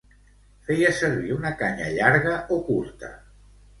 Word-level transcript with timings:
Feia 0.69 0.93
servir 0.99 1.35
una 1.35 1.51
canya 1.61 1.91
llarga 1.99 2.35
o 2.57 2.59
curta? 2.71 3.13